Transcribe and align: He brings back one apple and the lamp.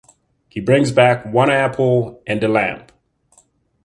He 0.49 0.59
brings 0.59 0.91
back 0.91 1.27
one 1.27 1.51
apple 1.51 2.23
and 2.25 2.41
the 2.41 2.47
lamp. 2.47 2.91